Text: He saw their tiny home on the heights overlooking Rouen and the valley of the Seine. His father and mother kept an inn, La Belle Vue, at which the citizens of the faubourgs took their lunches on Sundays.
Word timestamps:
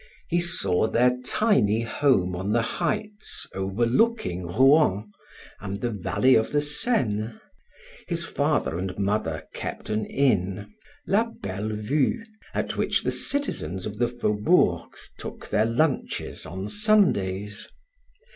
He 0.29 0.39
saw 0.39 0.87
their 0.87 1.15
tiny 1.23 1.81
home 1.81 2.35
on 2.35 2.53
the 2.53 2.63
heights 2.63 3.45
overlooking 3.53 4.47
Rouen 4.47 5.11
and 5.59 5.79
the 5.79 5.91
valley 5.91 6.33
of 6.33 6.51
the 6.51 6.59
Seine. 6.59 7.35
His 8.07 8.25
father 8.25 8.79
and 8.79 8.97
mother 8.97 9.43
kept 9.53 9.91
an 9.91 10.07
inn, 10.07 10.73
La 11.05 11.25
Belle 11.29 11.75
Vue, 11.75 12.23
at 12.51 12.77
which 12.77 13.03
the 13.03 13.11
citizens 13.11 13.85
of 13.85 13.99
the 13.99 14.07
faubourgs 14.07 15.11
took 15.19 15.47
their 15.49 15.65
lunches 15.65 16.47
on 16.47 16.67
Sundays. 16.67 17.67